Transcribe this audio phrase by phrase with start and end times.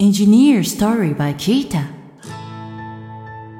[0.00, 1.84] Engineer Story by Kita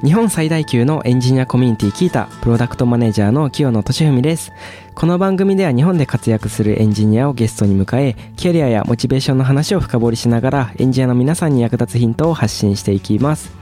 [0.03, 4.51] 日本最大級のエンジニアコミュニティキータプロダクトマネージャーの清野俊文です。
[4.95, 13.53] この番組では日本で活躍するエンジニアをゲストに迎えキャリアやモチベーションの話を深掘りしながらエンジニアの皆さんに役立つヒントを発信していきます。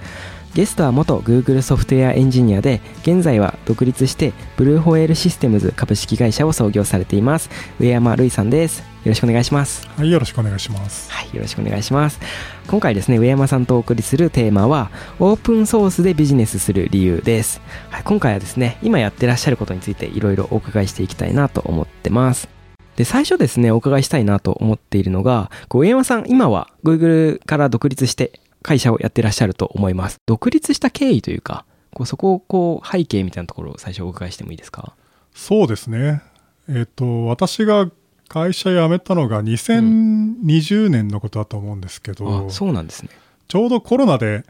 [0.54, 7.50] ゲストは元 Google ソフトウェアエンジニアで現在は独立してブルーホエールシステムズ株式会社を創業されています。
[7.80, 8.84] 上山瑠衣さんです。
[9.04, 11.10] よろしくお願いしますはい、よろしくお願いします。
[11.10, 12.18] はい、よろしくお願いします。
[12.66, 17.60] 今回ですね、上山さんとお送りするテーマは、オープンソースでビジネスする理由です。
[17.90, 22.48] はい、今回はですね、今やってらっしゃることについていろいろお伺いしていきたいなと思ってます。
[22.96, 30.18] で、最初ですね、お伺いしたいなと思っているのが、こう上山さん、今は Google から独立して会社をやってらっしゃると思います。
[30.26, 34.94] 独立した経緯というか、こうそこをこう背景みたいなところを最初お伺いしてもいいですか？
[35.34, 36.20] そうですね。
[36.68, 37.88] えっ、と、私が
[38.28, 43.10] 会社辞めたのが2020年のことだと思うんですけど、あ、そうなんですね。
[43.48, 44.44] ちょうどコロナで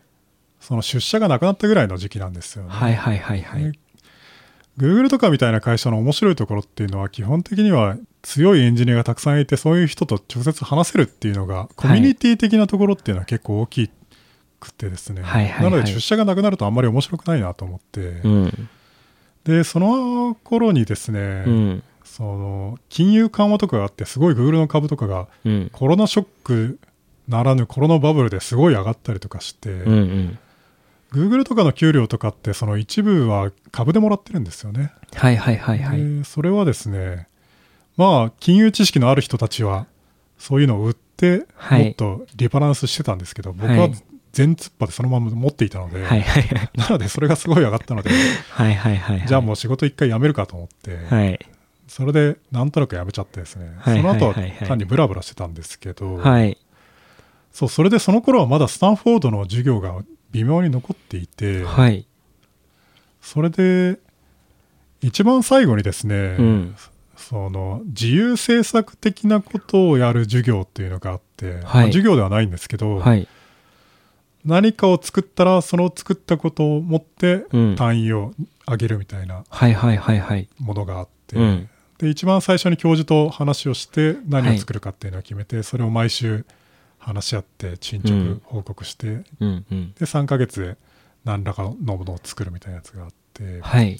[0.61, 2.71] その出社がなくなったぐらいの時期なんですよね。
[2.71, 3.73] はいはいはいはい。
[3.73, 3.79] で
[4.87, 13.91] Google とかみたいな会社の面白いところっていうのは基本的には強いエンジニアがたくさんいてそういう人と直接話せるっていうのがコミュニティ的なところっていうのは結構大き
[14.61, 18.69] くてですね、はいなので出社がなくなるとあんまり面白くないなと思って、うん。
[19.45, 21.83] でその頃にですね、うん。
[22.19, 25.71] その金融緩和とかがあってすごい Google の株とかがうん。
[25.73, 26.81] コロナショック
[27.29, 30.39] ならぬコロナバブルですごい上がったりとかして、うんうん。
[31.13, 34.93] Google とかの給料とかってその一部は株でもらってるんですよね。
[35.15, 35.99] はいはいはいはい。
[36.19, 37.29] でそれはですね
[37.97, 39.87] まあ金融知識のある人たちは
[40.39, 43.93] そういうのを売ってはいもっとリバランスしてたんですけど、僕ははい
[44.33, 46.71] 全突破でそのまま持っていたので、はいはいはい。
[46.75, 48.11] なのでそれがすごい上がったので
[48.51, 49.25] はいはいはい。
[49.27, 51.39] じゃあもう仕事一回辞めるかと思って、はい。
[51.89, 56.59] それでなんとなく辞めちゃってですね、はいその後ははいはいはい単にブラブラしてたんですけど、はい。
[57.51, 59.99] そうそれでその頃はまだスタンフォードの授業が
[60.31, 62.07] 微妙に残っていて、はい。
[63.21, 63.99] それで
[65.01, 66.77] 一番最後にですね、うん。
[67.17, 73.27] その自由制作的なことをやる授業っていうのがあって、まあ授業ではないんですけど、はい。
[74.45, 77.77] 何かを作ったらその作ったことを持ってうん。
[77.77, 78.33] 単位を
[78.69, 80.49] 上げるみたいなはいはいはいはい。
[80.59, 81.71] ものがあって、うん。
[81.99, 86.47] で一番最初に教授と話をして何を作るかっていうのを決めて、それを毎週
[86.99, 89.93] 話し合って進うん捗報告して、うんうん。
[89.95, 90.77] で3ヶ月で
[91.25, 93.99] 何らかのものを作るみたいなやつがあって、はい。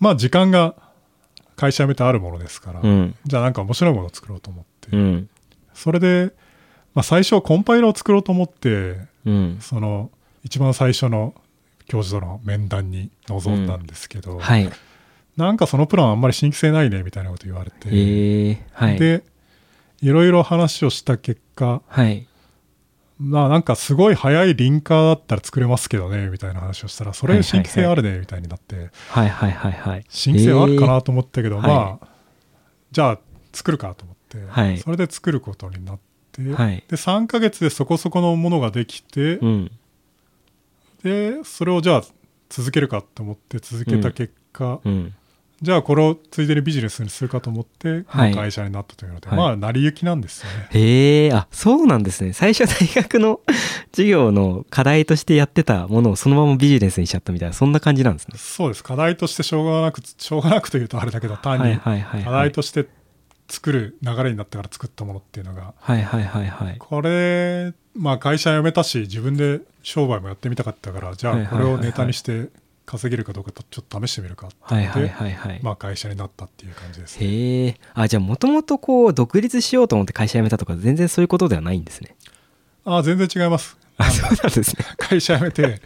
[0.00, 0.74] まあ時間が
[1.56, 3.14] 会社辞めてあるものですから、うん。
[3.24, 5.28] じゃあなんか面白いものを作ろうと思って、うん。
[5.74, 6.32] それで、
[6.94, 9.58] まあ、最初はコンパイラーを作ろうと思ってうん。
[9.60, 10.10] その
[10.42, 11.34] 一番最初の
[11.86, 14.70] 教授との面談に臨んだんですけど、はい。
[15.44, 18.66] なんかそのプランあんまり新規性ないねみたいなこと言われて、ええ。
[18.72, 18.98] はい。
[18.98, 19.22] で
[20.00, 22.26] いろいろ話をした結果はい。
[23.18, 30.04] まあなんかすごい速いリンカーだったら作れますけどねみたいな話をしたらそれ新規性あるねみたいになってはいはいはいはい。
[30.08, 32.08] 新規性あるかえなと思ったけど、はいまあ
[32.92, 33.18] じゃあ
[33.52, 35.98] 作るかと思って、はいそれで作ることになっ
[36.32, 39.70] て、はいで3ヶ月でそこそこのものができて、ーうん。
[41.02, 42.04] でそれをじゃあ
[42.48, 45.14] 続けるかと思って続けた結果、うん。
[45.62, 50.68] じゃあこれをついでにビジネスにするかと思って、会社になったというので、はいまあ成り行きなんですよね。
[50.70, 52.32] へえ、あ、そうなんですね。
[52.32, 53.40] 最初大学の
[53.92, 58.38] 授業の課題としてやってたものをそのままビジネスにしちゃったみたいな、そんな感じなんですね。
[58.38, 62.24] そうです課題としてしょうがなくしょうがなくというとあれだけど単はいに課はい。
[62.24, 62.86] 題として
[63.48, 66.76] 作る流れになったから作ったものっていうのがはいはいはいはい。
[66.78, 72.48] これまあ会社辞めたし自分で商売もやってみたかったからじゃあこれをネタにして
[72.90, 75.60] 稼げるかどうかとちょっと試してみるかってはいはいはいはい。
[75.62, 77.26] まあ会社になったっていう感じですね。
[77.26, 77.80] へえ。
[77.94, 82.16] あ、じゃあもともとこう、独立しようと思って会社辞めたとか、全然そういうことではないんですね。
[82.84, 83.76] ああ全然違います。
[83.96, 84.84] あ、そうなんですね。
[84.98, 85.80] 会社辞めて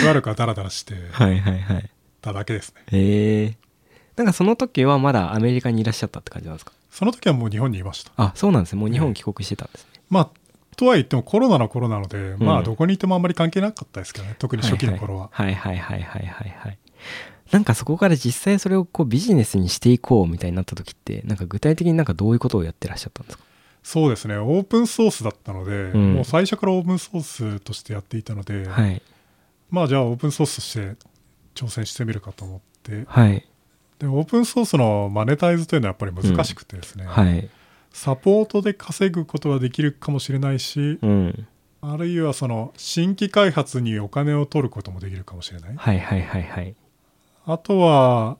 [0.00, 1.90] しばらくはダラダラしてはいはいはい。
[2.20, 2.82] ただけですね。
[2.90, 3.56] へえ。
[4.16, 6.72] なんかその時はまだアメリカにいらっしゃったって感じなんですか？
[6.90, 8.10] その時はもう日本にいました。
[8.16, 8.80] あ、そうなんですね。
[8.80, 10.00] もう日本帰国してたんですね。
[10.10, 10.28] まあ
[10.82, 15.30] とは言ってもコロナの頃なので、まうんあどこにいてもあんまり関係なかったですけどね特に初期の頃は。
[15.30, 16.78] はいはいはいはいはいはい。
[17.52, 23.44] なんかそこから実際それをこうビジネスにしていこうみたいになった時って、なんか具体的になんかどういうことをやってらっしゃったんですか？
[23.84, 29.00] そうですねオープンソースだったので、んもう最初からオープンソースとしてやっていたので、はい。
[29.70, 30.96] まあじゃあオープンソースとして
[31.54, 33.46] 挑戦してみるかと思ってはい。
[34.00, 37.48] でオープンソースのマネタイズというのはやっぱり難しくてですね、はい。
[37.92, 41.46] サポートで稼ぐことはできるかもしれないし、うん。
[41.80, 45.76] あるいはその新規開発にお金を取ることもできるかもしれない。
[45.76, 46.74] はいはいはいはい。
[47.44, 48.38] あとは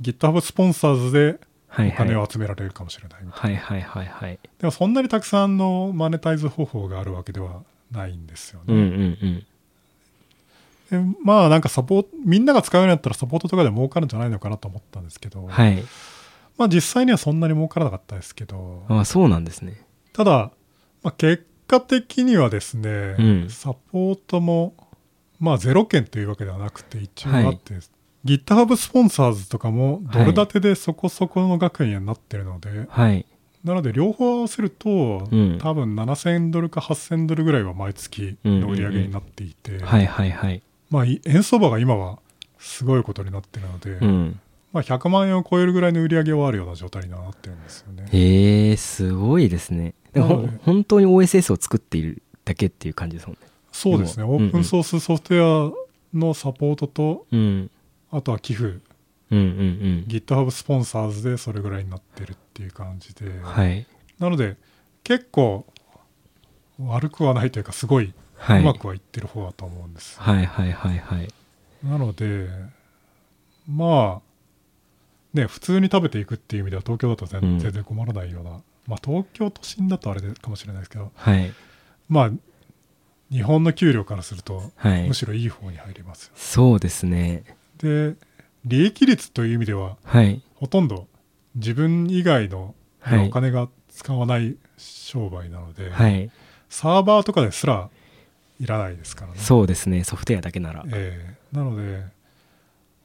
[0.00, 1.40] GitHub スポンサーズで
[1.70, 9.46] お金を集められるかもしれないみたいな、はいはいはいはいでもそんなにたくさんのマネタイズ方法があるわけではないんですよね、うんうんうん
[10.88, 15.82] でまあなんかサポートみんなが使うようになったらサポートとかで儲かるんじゃないのかなと思ったんですけど、はい
[16.58, 18.84] まあ実際にはそんなに儲からなかったですけど。
[18.88, 19.84] あそうなんですね。
[20.12, 20.50] ただ、
[21.02, 23.50] まあ、結果的にはですね、うん。
[23.50, 24.74] サポートも
[25.38, 27.74] まあゼロ件というわけではなくて一応あって、
[28.24, 33.26] GitHub スポンサーズとかもドル建てでそこそこの額にはなってるので、はい。
[33.62, 35.58] なので両方合わせると、うん。
[35.60, 40.62] 多分7000ドルか8000ドルぐらいは毎月の売り上げになっていて、はいはいはい。
[40.88, 42.18] まあい円相場が今は
[42.58, 44.40] すごいことになってるので、うん
[44.76, 48.06] まあ、100万円を超えるぐらいの売り上げはあるような状態にはなってるんですよね。
[48.12, 49.94] へえすごいですね。
[50.12, 53.46] でも本当に OSS を作っているだけっていう感じですもんね。
[53.72, 55.72] そうですね、オープンソースソフトウェア
[56.14, 57.70] のサポートと、うん。
[58.10, 58.80] あとは寄付、うん
[59.30, 60.04] うんうん。
[60.08, 63.86] GitHub スポンサーズでそれぐらいになってるっていう感じで、はい。
[64.18, 64.56] なので
[65.04, 65.64] 結構
[66.78, 68.60] 悪くはないというかすごいはい。
[68.60, 71.32] うまくはいってる方だと思うんです、はいはいはいはい。
[71.82, 72.50] なので
[73.66, 74.25] まあ
[75.36, 78.60] ね普通に食べていくっていう意味では東京だと全,、然困らないような。
[78.86, 81.52] まあ東京都心だとあれでかもしれないですけどはい。
[82.08, 82.30] まあ
[83.30, 85.08] 日本の給料からすると、はい。
[85.08, 86.32] むしろいい方に入りますよ。
[86.36, 87.44] そうですね。
[87.78, 88.14] で
[88.64, 90.42] 利益率という意味でははい。
[90.54, 91.06] ほとんど
[91.54, 93.28] 自分以外のはい。
[93.28, 96.30] お金が使わない商売なので、はい。
[96.68, 97.88] サーバーとかですら
[98.60, 99.38] いらないですからね。
[99.38, 100.02] そうですね。
[100.04, 100.84] ソフトウェアだけなら。
[100.92, 101.56] ええ。
[101.56, 102.04] なので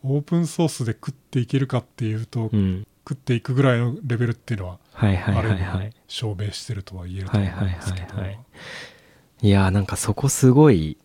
[0.04, 2.88] オープンソースで食っていけるかっていうと、うん。
[3.08, 5.92] 食っていくぐらいのレベルっていうのは、はいはいはいはい。
[6.08, 8.40] 証明してるとは言えると思うんですけど、はいはいはいはい。
[9.44, 10.98] いやーなんかそこすごい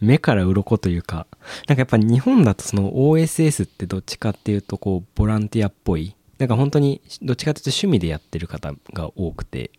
[0.00, 1.26] 目から鱗というか
[1.68, 6.16] なんかやっぱ日本だとその OSS ってどっちかっていうとこうボランティアっぽい。
[6.38, 9.70] なんか本当にどっちかというと趣味でやってる方が多くて。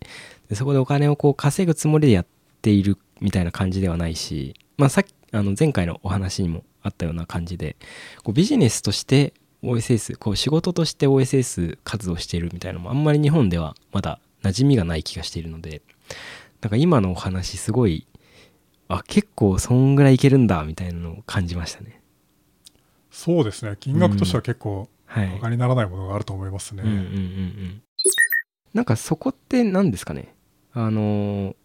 [0.49, 2.25] でそこでお金をこう稼ぐつもりでやっ
[2.61, 7.75] ているみたいな感じではないしまあさっきあの前回のお話にもあったような感じで
[8.23, 9.33] こうビジネスとして
[9.63, 15.81] OSS こう仕事として OSS 活動しているみたいなのもあんまり日本ではまだ馴染みがない気がしているので
[16.61, 18.05] なんか今のお話すごい
[18.89, 22.01] あ結構そんぐらいいけるんだみたいなのを感じましたね。
[23.09, 23.77] そうですね。
[23.79, 25.29] 金額としては結構はい。
[25.29, 26.83] バカにならないものがあると思いますね。
[26.83, 27.83] うんうんうんうん
[28.73, 30.33] なんかそこって何ですかね？
[30.73, 31.55] あのー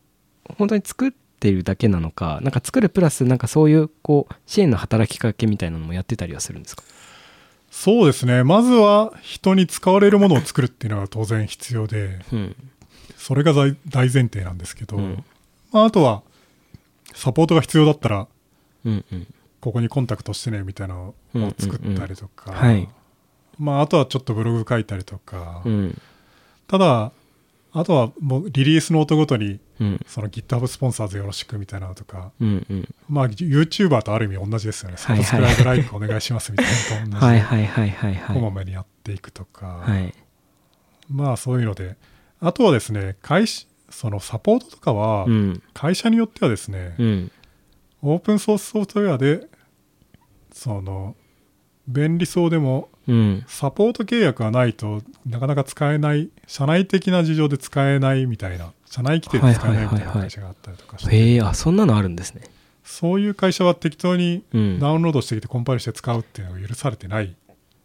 [0.57, 1.17] 本当に作って
[1.53, 6.83] るだけなのかなんか作るプラスなんかそういうこう支援の働きかけみたいなのもやってたりはするんですか？
[7.71, 8.45] そうですね。
[8.45, 12.57] まずは人に使われるものを作るっていうのは 当然必要でうん。
[13.17, 15.25] それが大大前提なんですけど、うん。
[15.73, 16.23] まあ、あとは
[17.15, 18.27] サポートが必要だったら
[18.85, 19.27] うんうん。
[19.61, 22.89] ここにコンタクトしてねみたいなのを作ったりとか、はい。
[23.59, 26.01] まあ、あとはちょっとブログ書いたりとか、うん。
[26.69, 27.13] ただ
[27.73, 30.01] あとはもうリリースの音ごとにうん。
[30.07, 32.95] その GitHub スポンサーズよろしくみたいなのとか、うんうん。
[33.09, 34.97] まあ YouTuber とある意味同じですよね。
[34.97, 37.21] サブスクライブライクお願いしますみたいなのと同じ。
[37.21, 40.15] で、はいはいはいはいはこまいめにやっていくとか、はい。
[41.11, 41.97] まあそういうので、
[42.41, 45.63] あとはですね、会社そのサポートとかはうん。
[45.75, 47.33] 会社によってはですね、うん。
[48.03, 49.47] オープンソースソフトウェアで
[50.53, 51.17] その
[51.87, 53.45] 便利そうでもうん。
[53.49, 62.43] サポート契約がないとなかなか使えない社内的な事情で使えないみたいな社内規定で使えないみたいな会社があったりとかして、へえあそんなのあるんですね。
[62.85, 64.79] そういう会社は適当にうん。
[64.79, 67.35] ダウンロードしてきてコンパイルして使うっていうのが許されてない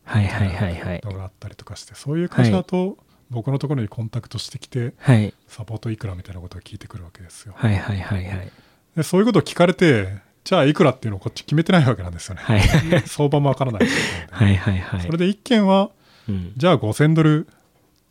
[0.06, 1.02] はいはいはいはい。
[1.04, 2.98] のがあったりとかしてそういう会社だと
[3.30, 5.34] 僕のところにコンタクトしてきてはい。
[5.48, 7.54] サポートいくらみたいなことを聞いてくるわけですよ。
[7.58, 8.52] はいはいはいはい。
[8.96, 12.62] でそういうことを聞かれてじゃあいくらっていうのをこっち決めてないわけなんですよね、はい。
[13.08, 13.88] 相場もわからない
[14.32, 15.02] はいはいはい。
[15.02, 15.90] それで1件は
[16.28, 16.54] うん。
[16.58, 17.50] じゃあ5000ドルっ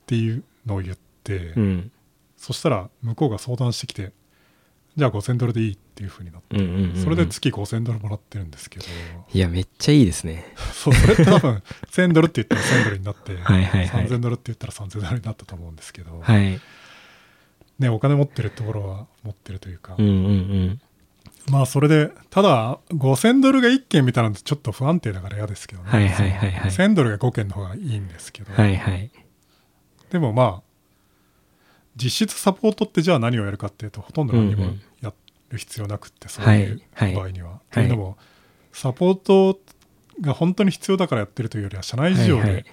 [0.07, 1.93] ていうのを言って、うん。
[2.37, 4.13] そしたら向こうが相談してきて
[4.97, 7.03] じゃあ5000ドルでいいっていうふうになって、うんうんうんうん。
[7.03, 8.87] それで月5000ドルもらってるんですけど。
[9.33, 10.55] いやめっちゃいいですね。
[10.73, 14.07] そうそれって多分1000ドルって言ったら1000ドルになって、 はいはいはい。
[14.07, 16.61] 3000ドルって言ったら3000ドルになったと思うんですけど、はい。
[17.79, 20.81] ね、お金持ってるところは持ってるというか、うんうんうん
[21.51, 26.71] まあそれでただ5000ドルが1件みたいなのってちょっと不安定だから嫌ですけどね、はいはいはいはい。
[26.71, 29.11] 1000ドルが5件の方がいいんですけど、はいはい。
[30.11, 30.63] でもまあ
[31.97, 35.13] 実質サポートってじゃあ何をやるかっていうとほとんど何もうんうんや
[35.51, 37.61] る必要なくって、そういうはい場合には。
[37.71, 38.17] というのも
[38.73, 39.59] サポート
[40.21, 42.63] が本当に必要だからやってるというよりは社内事情はいはい。
[42.63, 42.67] で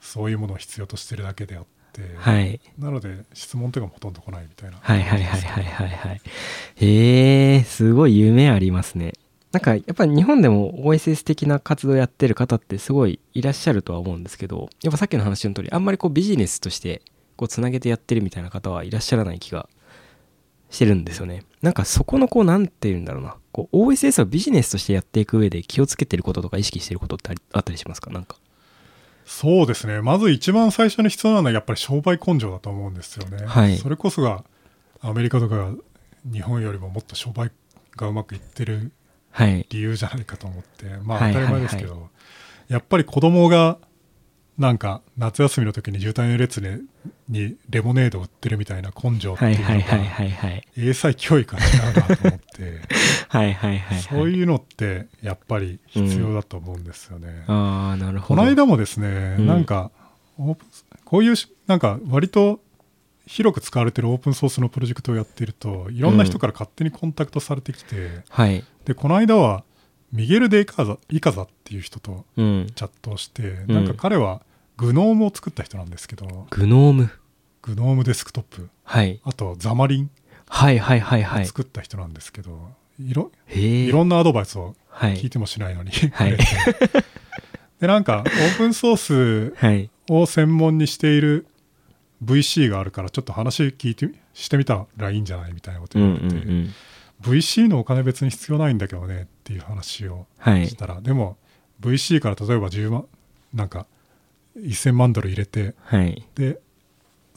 [0.00, 1.66] そういうものを必要としてるだけであっ
[2.00, 2.60] て、はい。
[2.78, 4.78] なので質問とかもほとんど来ないみたいな。
[4.80, 6.20] はいはいはいはいはいはい。
[6.76, 9.12] へえすごい夢ありますね。
[9.52, 17.02] なんかやっぱり日本でも OSS 的な活動やってる方ってすごいいらっしゃるとは思うんですけどやっぱさっきの話の通りあんまりこうビジネスとして
[17.36, 19.68] こうつなげてやってるみたいな方はいらっしゃらない気が
[20.70, 21.42] してるんですよね。
[21.62, 23.34] なんかそこのこうなんて言うんだろうな。
[23.50, 28.10] こう OSS をビジネスとしてやっていく上で気をつけてることとか意識してることってあったりしますか？
[28.10, 28.36] なんか
[29.32, 30.02] そうですね。
[30.02, 33.78] まず一番最初に必要なのはやっぱり商売根性だと思うんですよね、はい。
[33.78, 34.44] それこそが
[35.00, 35.70] アメリカとかが
[36.30, 37.52] 日本よりももっと商売
[37.96, 38.90] がうまくいってる
[39.30, 39.64] はい。
[39.70, 42.08] 理由じゃないかと思ってまあはい当たり前ですけど、
[42.66, 43.78] やっぱり子供が
[44.58, 46.82] なんか夏休みの時に渋滞の列に
[47.30, 50.64] にレモネードを売ってるみたいな根性ってはいいうのはいはいがはいはい。
[50.76, 52.80] 英才教育が違うなと思って。
[53.28, 57.44] はいはいはいそういうのってやっぱり必要だと思うんですよね。
[57.46, 58.40] ああなるほど。
[58.40, 59.46] この間もですね、うん。
[59.46, 59.92] なんか
[61.04, 62.60] こういうしなんか割と
[63.26, 68.64] 広く使われてるオープンソースのプロジェクトをやってるといろんな人から勝手にコンタクトされてきて、はい。
[68.84, 69.62] でこの間は
[70.12, 72.66] ミゲル・デイカザイカザっていう人とうん。
[72.74, 73.74] チャットをして、うん。
[73.74, 74.42] なんか彼は
[74.80, 77.10] グノームを作った人なんですけどグノーム
[77.62, 78.68] グノームデスクトップ。
[78.84, 79.20] はい。
[79.24, 80.10] あとザマリン。
[80.48, 81.46] はいはいはいはい。
[81.46, 85.16] 作った人なんですけど、いろいろんなアドバイスをはい。
[85.16, 86.36] 聞いてもしないのに、はい。
[87.80, 88.96] でなんかオープンソー
[89.52, 89.90] スはい。
[90.08, 91.46] を専門にしている
[92.24, 96.74] VC があるからちょっと話聞いてしてみたらいいんじゃないみたいなことうん言われて、うんうん
[97.22, 100.66] VC のお金別に必要ないんだけどねっていう話をはい。
[100.68, 101.36] したら、でも
[101.82, 103.04] VC から例えば10万
[103.52, 103.84] なんか
[104.56, 106.26] 1000万ドル入れてはい。
[106.34, 106.58] で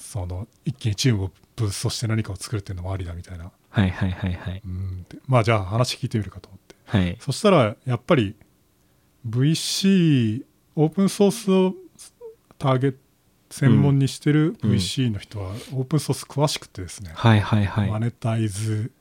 [0.04, 3.52] その一気にチームをブーストして何かを作るっていうのもありだみたいな。
[3.70, 4.62] はいはいはいはい。
[4.64, 5.06] うん。
[5.28, 6.76] まあじゃあ話聞いてみるかと思って。
[6.86, 7.18] はい。
[7.20, 8.36] そしたらやっぱり
[9.28, 10.44] VC
[10.76, 11.74] オープンソースを
[12.60, 12.98] ターゲット
[13.50, 14.72] 専門にしてるうん。
[14.72, 17.90] VC の人はオープンソース詳しくてですね、はいはいはい。
[17.90, 18.92] マネタイズ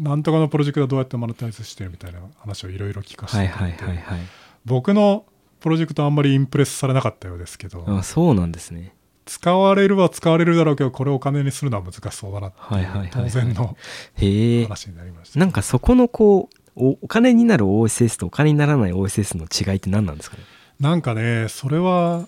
[0.00, 4.20] なんとかのプロジェクトはどうやってマネタイズしてるみたいな話をいろいろ聞かせてはいはいはいはい。
[4.64, 5.24] 僕の
[5.60, 8.94] プロジェクトあんまりインプレスされなかったようですけど、あそうなんですね
[9.30, 13.10] 使われるは使われるだろうけどこれをお金にするのは難しそうだなはいはいはいはい。
[13.12, 13.76] 当然の
[14.16, 20.42] 話になりました、なんかそこのこうおお金になる OSS とお金にならない OSS の違いって何なんですかね？
[20.80, 22.26] なんかねそれは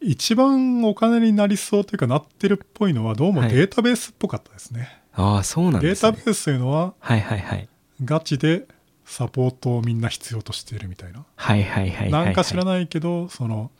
[0.00, 3.50] 一番お金になりそうというかなってるっぽいのはどうもはい。
[3.50, 6.10] データベースっぽかったですね、ああそうなんデですね。
[6.10, 7.68] ータベースというのははいはいはい。
[8.04, 8.66] ガチで
[9.04, 11.24] サポートをみんな必要としているみたいな。
[11.34, 13.70] はいはいはいはいなんか知らいないけどその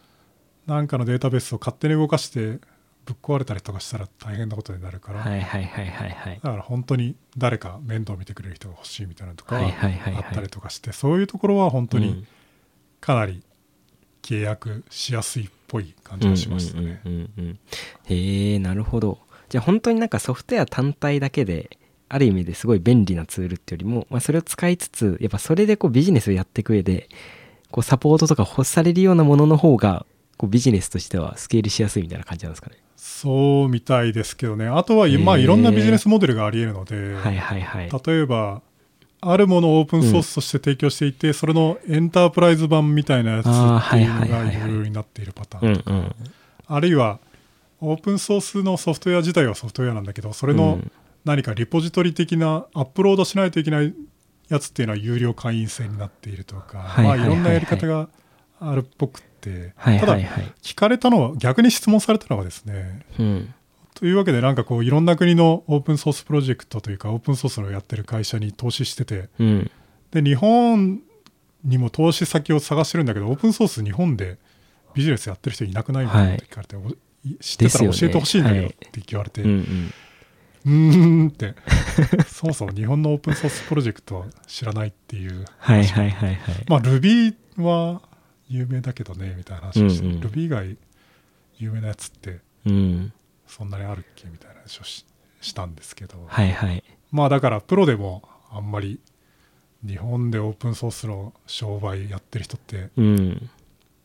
[0.66, 2.58] なんかのデータベースを勝手に動かして
[3.04, 6.40] ぶっ壊れたりとかしたら大変なことになるから、はいはいはいはいはい。
[6.42, 12.26] だから本当に誰か面倒見てくれる人が欲しいみたいなのとかあったりとかしてそういうところは本当にうん。
[13.00, 13.42] かなり
[14.22, 17.00] 契約しやすいっぽい感じがしましたね。
[18.04, 19.18] へえなるほど。
[19.48, 21.78] じゃあ本当になんかソフトウェア単体だけで
[22.08, 27.08] ある意味ですごい便利なツールっていうよりも、まあ、それを使いつつやっぱそれでこうビジネスをやっていく上で
[27.70, 32.76] こうサポートとか欲されるようなものの方がこうビジネスとしてはスケールしやすいみたいな感じなんですかね？
[32.96, 34.66] そうみたいですけどね。
[34.66, 37.90] あとは、まあ、いろんなビジネスモデルがありえるので、はいはいはい。
[38.06, 38.62] 例えば
[39.20, 46.14] あるものをオープンソースとして提供していて、それのエンタープライズ版みたいなやつっていうのがはいろいろになっているパターン、うんうん
[46.66, 47.18] あるいは
[47.80, 50.92] オープンソースのソフトウェア自体はソフトウェアなんだけどそれのうん。
[51.24, 53.94] 何かリポジトリ的なアップロードしないといけない
[54.48, 58.08] やつっていうのは有料会員制になっているとか、まあ、いろんなやり方が
[58.58, 59.28] あるっぽくって、
[59.76, 60.22] はいただはい。
[60.22, 63.54] はい聞かれたのは逆に質問されたのはですねうん。
[63.94, 69.70] というわけでなんかこういろんな国のオープンソースプロジェクトというかオープンソースをやってる会社に投資しててうん。
[70.10, 71.00] で日本
[71.64, 74.38] にも投資先を探してるんだけどオープンソース日本で
[74.94, 76.26] ビジネスやってる人いなくないみたい。
[76.26, 76.96] なこと聞かれて、おい
[77.40, 79.92] 知ってたら教えてほしいんだけどって言われて、うんうん。
[80.64, 81.54] うーんって。
[82.26, 86.64] そもそも日本のオープンソースプロジェクトは知らないっていうはいはいはいはい。
[86.68, 88.02] まあ Ruby は
[88.52, 90.20] 有名だけどねみたいな話をして、うんうん。
[90.20, 90.76] Ruby 以外
[91.58, 93.12] 有名なやつってうん。
[93.46, 94.28] そんなにあるっけ？
[94.28, 95.06] みたいな話をし
[95.40, 96.84] したんですけど、はいはい。
[97.10, 99.00] まあだからプロでもあんまり
[99.86, 103.50] 日本でオープンソースの商売やってる人ってうん。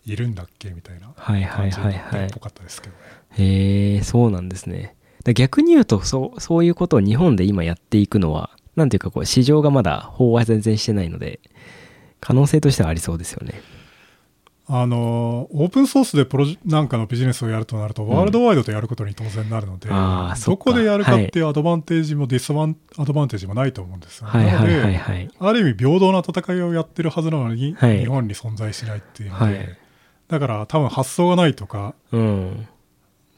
[0.05, 0.69] いるんだっけ？
[0.69, 2.21] みたいなはいはい感じはい。
[2.21, 2.99] はいっぽかったですけどね。
[3.37, 4.95] へえそうなんですね。
[5.23, 11.41] だ逆に言うとそうそういうことを日本で今やっていくのはなんていうかこう市場がまだ飽和全然してないので
[12.21, 13.61] 可能性としてはありそうですよね
[14.69, 18.09] あのオープンソースでプロジなんかのビジネスをやるとなると、ん。
[18.09, 20.65] ワールドワイドでやることに当然なるのであーそっか。
[20.65, 27.99] どこでやるかっていうアドバンテージもディスアドバンテージもないと思うんですよ、はいはいはいなのではいある意味平等な戦いをやってるはずなのに、はい。
[27.99, 29.77] 日本に存在しないっていうので、はい。
[30.27, 32.67] だから多分発想がないとかうん。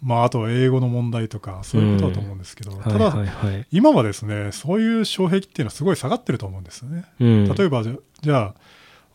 [0.01, 3.67] まあ、あとは英語の問題とかそういうことだと思うんですけど、ただ、はいはいはい。
[3.71, 7.05] 今はですねそういう障壁っていうのはすごい下がってると思うんですよね。
[7.19, 8.55] うん、例えばじゃじゃあ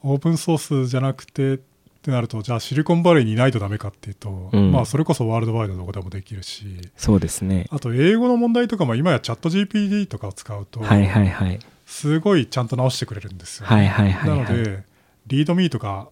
[0.02, 1.60] オープンソースじゃなくて
[2.04, 4.72] ってなるとじゃあシリコンバレーにいないとダメかっていうと、うん。
[4.72, 6.90] まあそれこそワールドワイドどこでもできるし。
[6.98, 7.66] そうですね。
[7.70, 11.58] あと英語の問題とかも今やチャット GPT とかを使うと、はいはいはい。
[11.86, 14.46] すごいちゃんと直してくれるんですよ、はいはいはいはい。
[14.46, 14.84] なので
[15.28, 16.10] リードミーとか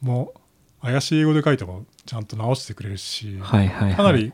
[0.00, 0.34] も
[0.80, 3.94] 怪しい英語で書いてもちゃんと直してくれるし、はいはいはい。
[3.96, 4.32] かなり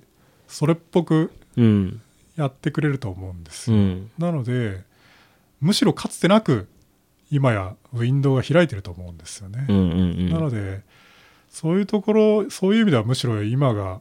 [0.48, 2.02] それっぽくうん。
[2.36, 4.10] やってくれると思うんですよ、うん。
[4.18, 4.82] なので
[5.62, 6.68] むしろかつてなく
[7.30, 10.30] 今やウィンドウが開いてると思うんですよね、うんうんうん。
[10.30, 10.82] なので
[11.48, 14.00] そういうところそういう意味ではむしろ今が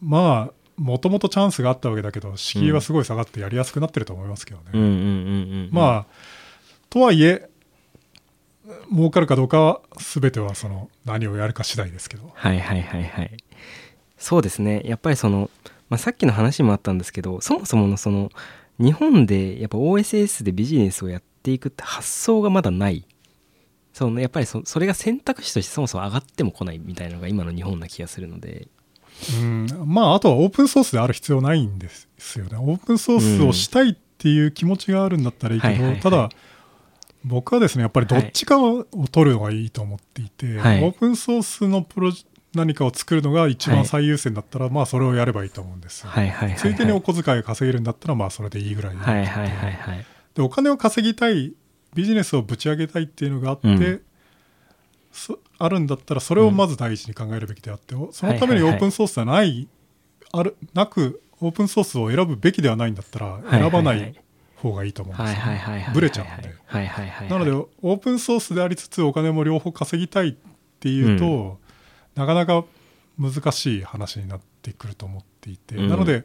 [0.00, 6.14] まあもともとチャンスがあったわけだけど敷居はすごい下がってやりやすくなってると思いますけどね、まあ
[6.88, 7.48] とはいえ
[8.92, 12.30] 儲かるかどうかは全てはその何をやるか次第ですけど。
[12.34, 13.36] はいはいはいはい。
[14.16, 14.82] そうですね。
[14.84, 15.50] やっぱりその、
[15.88, 18.30] まあ、さっきの話もあったんですけどそもそものその
[18.78, 23.06] 日本でやっぱ OSS でビジネスをやっていくって発想がまだない。
[23.92, 28.68] そのやっぱりそそれが選択肢としてそもそも上がっても来ないみたいなのが今の日本な気がするので。
[29.40, 29.66] うん。
[29.86, 32.56] まああとはオープンソースである必要ないんですよね。
[32.56, 36.30] オープンソースをしたいっていう気持ちがあるんだったらいいけど、はいはいはいただ
[37.22, 40.82] 僕はですねやっぱりどっちかを取るのがいいと思っていて、はい。
[40.82, 46.58] オープンソースのプロジ何かを作るのが一番最優先だったら、まあそれをやればいいと思うんですよ、はいはいはいはい。
[46.58, 51.54] ついでにお小遣いを稼げるんだったらまあそれでいいぐらいではいはいはいはいでお金を稼ぎたい
[51.94, 54.02] ビジネスをぶち上げたいっていうのがあって、うん。
[55.12, 58.72] そあるんだったらそれをまず第一に考えるべきであって、そのためにはいはいはい。
[58.74, 59.68] オープンソースじゃない、
[60.32, 64.14] あるなくオープンソースを選ぶべきではないんだったらはいはい選ばない
[64.56, 65.94] 方がいいと思うんですはいよはいはいはい。
[65.94, 66.54] ブレちゃうんで。
[66.64, 70.34] はいはいはいなのでオープンソースでありつつお金も両方稼ぎたいっ
[70.78, 71.58] ていうと、
[72.14, 72.64] なかなか
[73.18, 75.88] 難しい話になってくると思っていて、うん。
[75.88, 76.24] なので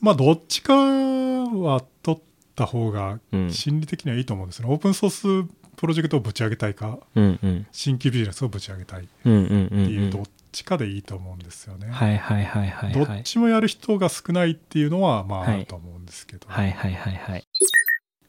[0.00, 2.22] まあどっちかは取っ
[2.54, 3.50] た方がうん。
[3.50, 7.66] 心理的にはいいと思うんですね、オープンソースプロジェクトをぶち上げたいかうんうん。
[7.72, 15.54] 新規ビジネスをぶち上げたいっうんうんうんていうどっちかでいいと思うんですよね、はいはいはいはいどっはいちもやる人が少ないっていうのはまあはい。
[15.54, 17.44] あると思うんですけど、はいはいはいはい。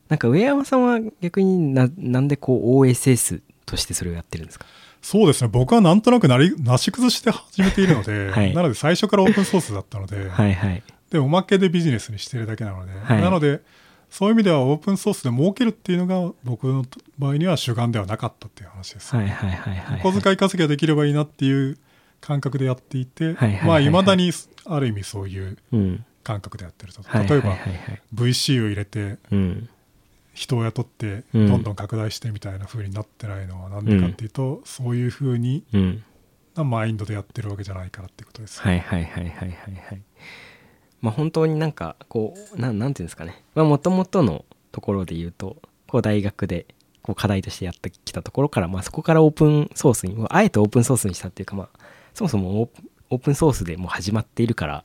[0.10, 4.66] なんか上山さんは逆にななんでこう OSS としてそれをやってるんですか？
[5.02, 5.50] そうですね。
[5.52, 8.54] 僕はなんとなくなりなし崩しで始めているので、 はい。
[8.54, 10.84] なので最初からオープンソースだったので、はいはい。
[11.10, 13.22] でおまけでビジネスにしてるだけなので、はい。
[13.22, 13.62] なので
[14.14, 16.86] そういう意味ではオープンソースで儲けるっていうのが僕の
[17.18, 21.80] 場合には主眼ではなかったっていう話です、はいはいはいはいお小遣い稼ぎができればいいなっていう
[22.22, 23.68] 感覚でやっていて、はいはいはいはい。
[23.68, 24.32] まあいまだに
[24.66, 26.06] ある意味そういううん。
[26.24, 29.70] 感覚でやってると、はい例えばはいはいはい VC を入れてうん。
[30.36, 31.48] 人を雇ってうん。
[31.48, 36.04] どんどん拡大してみたいな風になってないのはなんでかっていうと、そういう風にうん。
[36.54, 40.02] なマインドでやってるわけじゃないからっていうことです、はいはいはいはいはいはい
[41.04, 43.44] まあ本当になんかこうなんなんていうんですかね。
[43.54, 46.66] まあもともとのところで言うとこう大学で
[47.02, 51.70] こう課題としてやってきたところから、まあ、そこからオープンソースにあえてオープンソースにしたっていうかまあ
[52.14, 52.70] そもそも
[53.10, 54.84] オープンソースでもう始まっているから、ま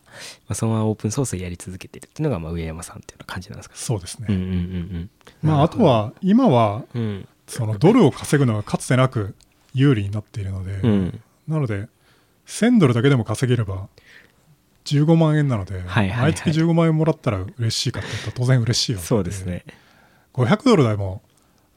[0.49, 5.11] あ、そのままオープンソースをやり続けてるっていうのがまあ上山さんっていうような感じなんですかそうですね、うんうんうんうん。
[5.41, 7.29] まああとは今はうん。
[7.47, 9.35] そのドルを稼ぐのがかつてなく
[9.73, 11.89] 有利になっているので、うんなので
[12.47, 13.89] 1000ドルだけでも稼げれば
[14.97, 16.23] 15万円なので、はいはいはい。
[16.23, 19.07] 毎月15万円もらったら嬉しいかっていうと当然嬉しいわけで。
[19.07, 19.65] そうですね。
[20.35, 21.23] 500ドルでも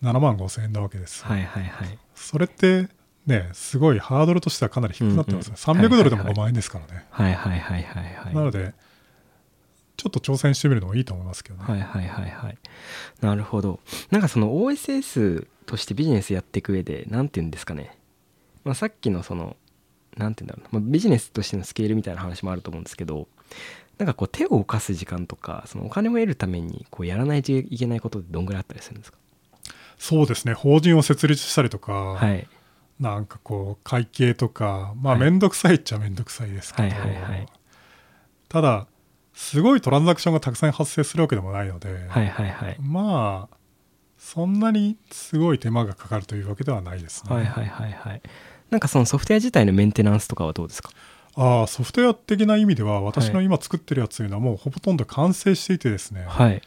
[0.04, 1.97] 7万5千円なわけです、はいはいはい。
[2.15, 2.88] それって
[3.26, 5.86] ねすごいハードルとしてはかなり低くなってますね、うんうん。
[5.86, 6.34] 300ドルでもはいはいはい。
[6.34, 8.36] 5万円ですからね、はいはいはいはいはい。
[8.36, 8.74] なので
[9.97, 12.58] ちょっと挑戦してみるのもいいと思いますけどね、はいはいはいはい。
[13.21, 13.80] なるほど。
[14.10, 17.95] なんかその OSS としてビジネスやっていく上で何て言うんですかね、
[18.63, 19.56] まあ、さっきのその
[20.17, 23.28] 何て言うんだろうな、まあ、ビジネスとしてのスケールみたいな話もあると思うんですけど
[23.97, 29.17] なんかこう手を動かす時間とかそのお金を得るためにこうやらないといけないことってどんぐらいあったりするんですか？
[29.97, 30.56] そうですね。
[30.56, 32.47] 法人を設立したりとか、はい。
[33.00, 35.30] なんかこう会計とかまあはい。
[35.30, 36.89] 面倒くさいっちゃ面倒くさいですけど、
[38.50, 38.88] ただ
[39.34, 42.78] すごいトランザクションがたくさん発生するわけでもないので、はいはいはい。
[42.80, 43.56] まあ
[44.17, 47.36] そんなにすごい手間がかかるというわけではないですね。
[47.36, 48.21] はいはいはいはい
[48.71, 50.89] なんかそのソフトウェア自体のメンテナンスとかはどうですか？
[51.36, 56.62] ああソフトウェア的な意味では私の今作ってるやつというのはもうほとんど完成していてですね、はい。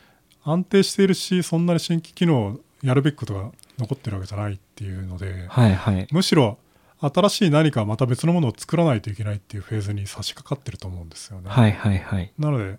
[0.45, 6.07] 安定しているしそんなに新規機能やるべきことが残ってるわけじゃないっていうので、はいはい。
[6.13, 6.59] むしろ
[7.01, 11.51] 新しい何かまた別のものを作らないといけないっていうフェーズに差し掛かってると思うんですよね。
[11.51, 12.33] はいはいはい。
[12.39, 12.79] なので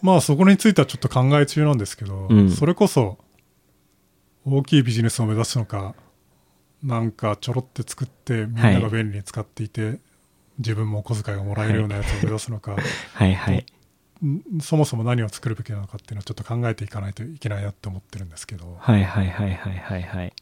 [0.00, 2.50] まあそこについてはちょっと考え中なんですけど、うん。
[2.50, 3.18] それこそ
[4.44, 5.94] 大きいビジネスを目指すのか
[6.82, 9.98] なんかちょろって作ってみんなが便利に使っていて、
[10.58, 12.76] 自分もお小遣いがもらえるようなやつを目指すのか、
[13.14, 13.66] はいはい。
[14.24, 20.32] んそもそも何を作るべきなのかっていうのをちょっと考えていかないといけないなって思ってるんですけど、はいはいはいはいはいはい。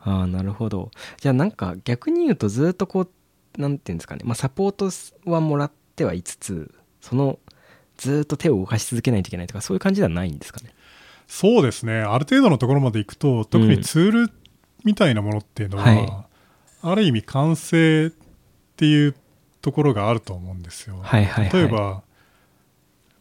[0.00, 0.90] ああ、なるほど。
[1.18, 4.90] じゃあなんか逆に言うとずっとこう、なんていうんですかね、まあサポート
[5.30, 7.38] はもらってはいつつ、その、
[7.96, 10.74] ずっと手を動かし続けないといけないとか、そういう感じではないんですかね。
[11.30, 14.32] そうですねある程度のところまでいくと特にツール
[14.84, 16.30] みたいなものっていうのは、はい
[16.82, 18.10] ある意味完成っ
[18.76, 19.14] ていう
[19.60, 20.98] ところがあると思うんですよ。
[21.02, 21.60] はいはいはい。
[21.60, 22.02] 例えば、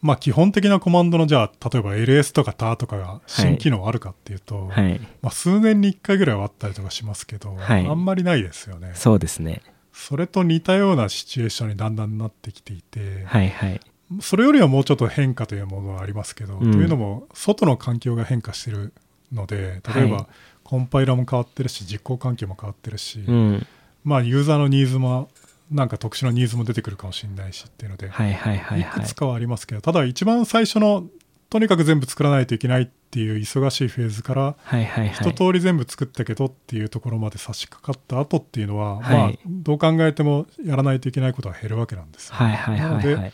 [0.01, 4.99] まあ基本的なコマンドのじゃあ例えば ls とか tar とかが新機能あるかっていうと、はい。
[5.21, 8.91] まあ、数年に1回ぐらいはあったりとかしますけど、はいあんまりないですよね。
[8.95, 9.61] そうですね。
[9.91, 13.81] それと似たようなシチュエーションにだんだんなってきていて、はいはい。
[14.21, 18.93] それよりはもうちょっと変化というものはありますけど、うんというのも外の環境が変化してる
[19.33, 20.25] ので例えば、はい
[20.69, 23.65] コンパイラーも変わってるし実行環境も変わってるし、うん。
[24.03, 25.29] まあユーザーのニーズも
[25.71, 29.01] なんか特殊なニーズも出てくるかもしれないしっていうので、はいはいはいいはい。
[29.01, 31.07] くつかはありますけどただ一番最初の
[31.49, 35.31] とにかく全部作らないといけないっていう忙しいフェーズからはいはいはい。
[35.31, 43.33] 一通り全部作ったけどっていうところまで差し掛かった後っていうのは、はいまあどう考えてもやらないといけないことは減るわけなんですよ、はいはいはいなのではい。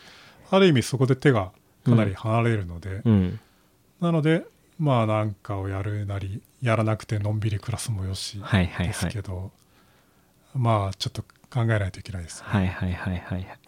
[0.50, 1.52] ある意味そこで手が
[1.84, 3.40] かなり離れるので、うん。
[4.00, 4.46] なので
[4.78, 9.14] まあなんかをやるなりやらなくてのんびり暮らすもよしはいはいですはい。
[9.14, 9.52] けど、
[10.54, 13.58] まあちょっと考えないといけないですね、はいはいはいはいはい。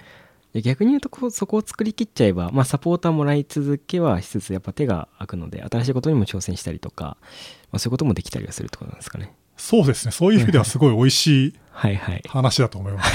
[0.52, 7.18] で逆に言うとこうそこを作りきっちゃえば、まあ、サポーターもらい続けはしつつやっぱ手が空くので新しいことにも挑戦したりとか、
[7.70, 9.34] まあ、そういうこともできたりはするってことなんですかね。
[9.58, 12.22] そうですねそういう意味ではすごい美味しいはいはい。
[12.26, 13.12] 話だと思います。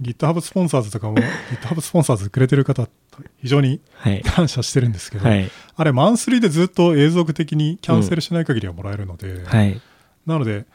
[0.00, 2.88] GitHub スポンサーズとかも GitHub スポンサーズくれてる方
[3.42, 4.22] 非常にはい。
[4.22, 5.50] 感謝してるんですけど、はい。
[5.74, 9.80] あれマンスリーでずっと永続的にキャンセルしない限りはもらえるので、はい。
[10.24, 10.66] なので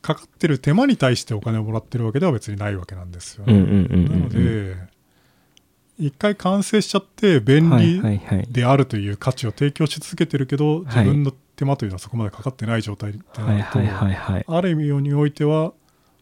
[0.00, 3.54] かかってる手間に対してお金をもらってるわけでは別にないわけなんですよね。
[3.54, 4.92] うんうんうんうんうんなので
[6.00, 8.02] 一回完成しちゃって便はい利。
[8.50, 14.44] であるという価値を提供し続けてるけど、はい自分の手間というのはそこまでかかってない状態ってはないると、はいはいはい。
[14.48, 15.72] ある意味においては、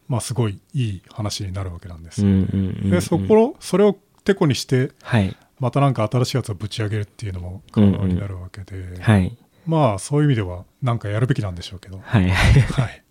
[0.07, 2.27] まあ、すごいいい話になるわけなんですよ。
[2.27, 2.89] うんうんうんうん。
[2.91, 5.35] でそこをそれをてこにしてはい。
[5.59, 9.37] またなんか新しいやつをぶち上げるっていうのも可能になるわけで、はい。
[9.65, 12.29] まあそういう意味ではなんかやるべきなんでしょうけど、はい。
[12.29, 13.03] はい、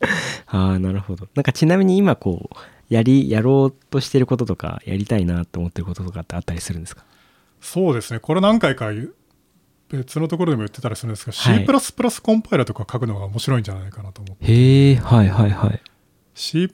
[0.48, 1.28] ああ、なるほど。
[1.36, 2.56] なんかちなみに今こう、
[2.92, 7.04] やり、やろうとしてることとか、やりたいなと思ってることとかってあったりするんですか？
[7.60, 9.14] そうですねこれ何回か言う
[9.88, 15.80] 別のところでも言ってたりするんですが、はい C++ コンパイラーとか書くのが面白いんじゃないかなと思ってへえ、はいはいはい。
[16.34, 16.68] C++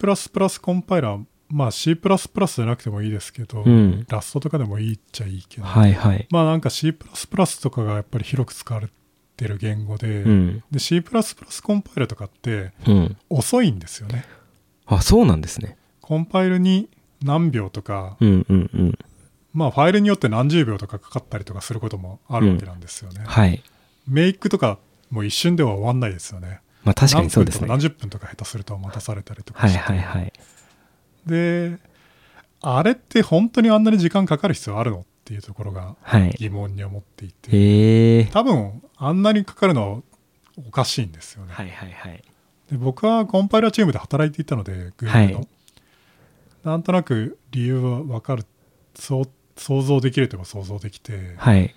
[0.61, 6.27] コンパイラーまあ C++ じゃなくてもいいですけど、うんラストとかでもいいっちゃいいけど、はいはい。
[6.31, 8.89] まあなんか C++ とかがやっぱり広く使われ
[9.37, 10.65] てる言語で,、うん。
[10.71, 13.17] で C++ コンパイラーとかってうん。
[13.29, 14.25] 遅いんですよね
[14.87, 15.77] あ、そうなんですね。
[16.01, 16.89] コンパイルに
[17.23, 18.99] 何秒とか、うんうんうん。
[19.53, 23.63] まあファイルによって何十秒とかかかったりとかすることもあるわけなんですよね、はい。
[24.07, 24.79] メイクとか
[25.11, 27.69] もう一瞬では終わんないですよねまあ確かにそうですね。
[27.69, 30.33] 何十分とか下手すると待たされたりとかはいして、はいはい。
[31.27, 31.79] で
[32.63, 36.31] あれって本当にあんなに時間かかる必要あるのっていうところがはい。
[36.39, 38.25] 疑問に思っていてへえ。
[38.27, 40.03] 多分あんなにかかるのは
[40.69, 42.23] おかしいんですよね、はいはいはい。
[42.71, 45.49] で僕はコンパイラーチームで働いていたので Google の、はい
[46.63, 48.45] なんとなく理由は分かる
[48.95, 51.75] そう想像できるといえば想像できて、はい。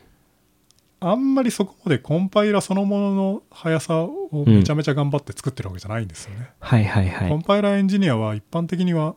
[1.02, 7.30] あんまりそこまでコンパイラそのものの速さをめちゃめちゃ頑張って作ってるわけじゃないんですよね、はいはいはい。
[7.30, 9.16] コンパイラーエンジニアは一般的には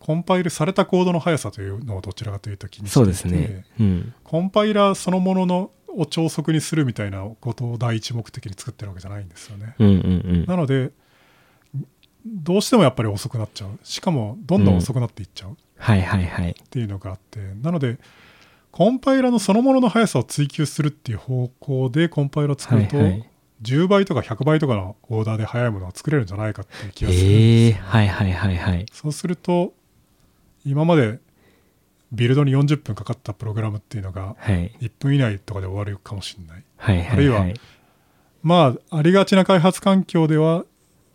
[0.00, 3.64] コンパイルされたコードの速さというのをどちらかというと気にしてそいうてですね。
[3.78, 4.14] うん。
[4.24, 9.76] コンパイラーそのもののを超速にするみたいなことを第一目的に作ってるわけじゃないんですよね。
[9.78, 9.96] うんうんう
[10.38, 10.44] ん。
[10.46, 10.90] なので
[12.26, 16.54] どうしてもやっぱり遅くなっちゃうしかもどんどん遅くなっていっちゃうっはいはいはい。
[16.70, 17.98] ていうのがあって、なので
[18.70, 23.30] コンパイラのそのものの速さを追求するっていう方向でコンパイラを作ると、はいはい
[23.62, 28.86] 10倍とか100倍とかのオーダーで速いものが作れるんじゃないかっていう気がするんですよええはいはいはいはい。
[28.92, 29.72] そうすると
[30.64, 31.18] 今まで
[32.12, 34.70] ビルドに40分かかったプログラムっていうのがはい。
[34.80, 37.08] 1分以内とかで終わるかもしれないはいはい。
[37.08, 37.46] あるいは
[38.42, 40.64] まあありがちな開発環境では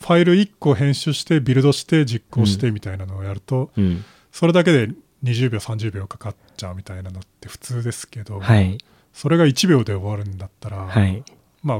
[0.01, 4.03] ファイル1個編集してビルドして実行してみたいなのをやると、うん。
[4.33, 4.93] それだけで
[5.23, 8.77] 20秒30秒かかっちゃうみたいなのって普通ですけど、はい。
[9.13, 11.23] それが1秒で終わるんだったら、はい。
[11.61, 11.79] まあ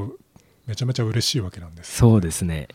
[0.66, 2.68] めちゃめちゃ嬉しいわけなんですそうですね。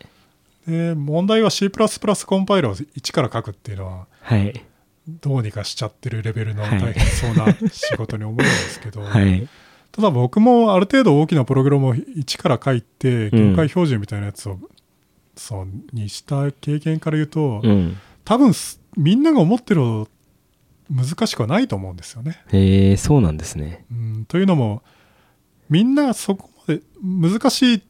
[0.68, 4.62] で問題は C++ コンパイラーを一から書くっていうのははい。
[5.08, 9.48] どうにかしちゃってるレベルのはい大変そうな仕事に思うんですけど、 はい。
[9.92, 14.58] ただ僕もある程度大きなプログラムを一から書いてうん業界標準みたいなやつを、
[15.36, 17.96] そうにした経験から言うと、うん。
[18.24, 20.08] 多分すみんなが思ってるほ
[20.90, 22.42] ど難しくはないと思うんですよね。
[22.52, 23.84] へえそうなんですね。
[23.90, 24.82] うん、というのも
[25.68, 27.82] みんなそこまで難しい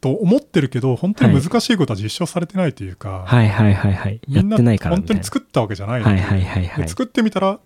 [0.00, 3.48] と思ってるけど本当に難しいことは実証されてないというか、はい。
[3.48, 7.58] はいはいはいやみんなってないから本当に作ったわけじゃないので,、はいはいはいはいで作ってみたら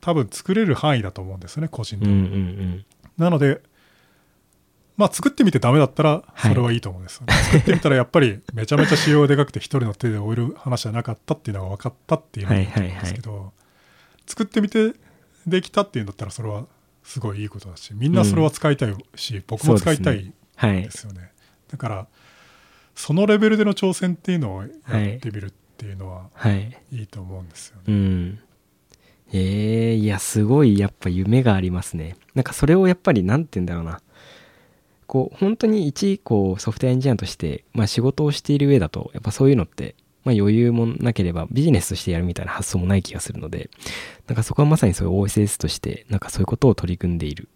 [0.00, 2.84] 多分作れる範囲だと思うんですよね個人で、うんうんうん。
[3.16, 3.62] なので
[5.00, 6.48] まあ作ってみてダメだったらはい。
[6.50, 13.52] それはいいと思うんですよね、作ってみたらやっぱりめちゃめちゃ仕様がでかくて一人の手で終える話じゃなかったっていうのが分かったっていうのがいいと思うんですけど、
[14.26, 14.92] 作ってみて
[15.46, 16.66] できたっていうんだったらそれは
[17.02, 20.82] すごいいいことだしみんなそれは使いたいし、僕も使いたいはい。
[20.82, 21.32] ですよね。
[21.70, 22.06] だから
[22.94, 24.70] そのレベルでの挑戦っていうのをやっ
[25.18, 26.76] てみるっていうのははい。
[26.92, 28.38] いいと思うんですよね、うん。
[29.32, 32.16] えー、いやすごいやっぱ夢がありますね。
[32.34, 34.00] なんかそれをやっぱりなんて言うんだろうな
[35.10, 43.70] こう本当に一こうソフトウェアエンジニアとして、まあ、仕事をしている上だとやっぱそういうのって、まあ、余裕もなければビジネスとしてやるみたいな発想もない気がするので
[44.28, 47.48] なんかそこはまさにそういう OSS としてなんかそういうことを取り組んでいる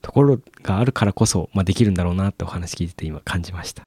[0.00, 3.84] ところがあるからこそ、まあ、できるんだろうなってお話聞いてて今感じました。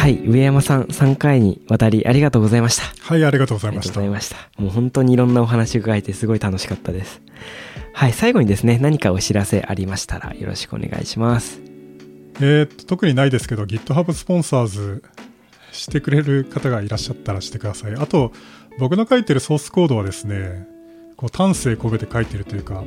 [0.00, 4.62] はい上山さん3回にわたりありがとうございましたはいありがとうござありがとうごいましたざいました。
[4.62, 7.20] もう本当にいろんなお話伺えてすごい楽しかったです。
[7.92, 11.60] はい、最後にですね、何かお知らせありましたらよろしくお願いします。
[12.36, 15.04] えーっと特にないですけど GitHub スポンサーズ
[15.70, 18.32] してくれる方がいらっしゃったらしてくださいあと
[18.78, 20.66] 僕の書いてるソースコードはですね
[21.20, 22.82] こう丹精込めて書いてるというか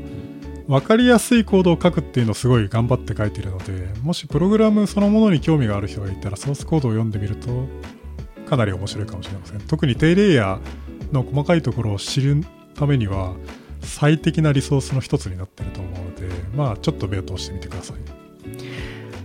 [0.67, 7.67] 分かりやすいコードを書くっていうのをすごい頑張って書いてるのでもしプログラムそのものに興味がある人がいたらソースコードを読んでみると
[8.49, 12.43] かなり面白いかもしれません特に低レイヤーの細かいところを知る
[12.73, 13.35] ためには
[13.81, 17.97] 最適なリソースの一つになってると思うのでまあちょっと目を通してみてください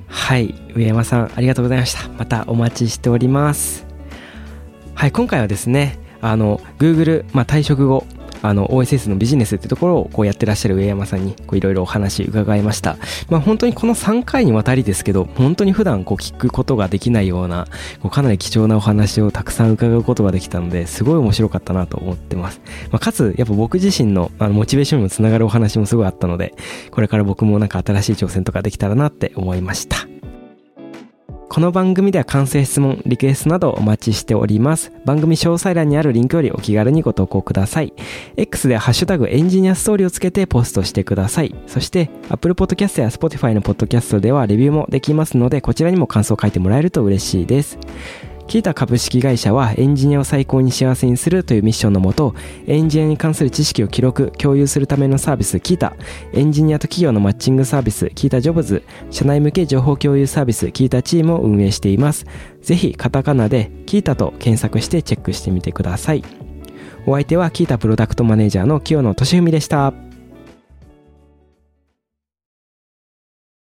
[0.07, 2.09] はい、上山さんありがとうございました。
[2.11, 3.87] またお待ちしております。
[4.95, 8.07] はい、今回はですね、あの Google、まあ、退職後
[8.43, 12.97] あの OSS のビジネスってところをこうやってらっしゃる上山さんにいろいろお話伺いました。
[13.29, 17.67] まあ本当にこの3回にわたりですけど、本当に普段こう聞くことができないような
[18.03, 22.61] こうかなり貴重なお話をたくさん伺うことができたのですごい面白かったなと思ってます。
[22.91, 26.55] まあ、かつやっぱ僕自身のあのモチベーションにもつながるお話もすごいあったので、
[26.91, 30.08] これから僕もなんか新しい挑戦とかできたらなって思いました。
[31.59, 34.93] この番組では完成質問、リクエストなどお待ちしております。
[35.05, 37.93] 番組詳細欄にあるリンクよりお気軽にご投稿ください。
[38.37, 41.53] X でハッシュタグエンジニアストーリーをつけてポストしてください。
[41.67, 47.77] そして Apple Podcast や Spotify の Podcast ではレビューもできますので、こちらにも感想を書いてもらえると嬉しいです。
[48.49, 52.35] キータ株式会社はエンジニアを最高に幸せにするというミッションのもと、
[52.67, 55.95] エンジニアに関する知識を記録、共有するためのサービスキータ、
[56.33, 62.25] エンジニアと企業のマッチングサービスキータジョブズ、社内向け情報共有サービスキータチームを運営しています。
[62.63, 66.25] ぜひカタカナでキータと検索してチェックしてみてください。
[67.07, 70.08] お相手はキータプロダクトマネージャーの清野俊文でした。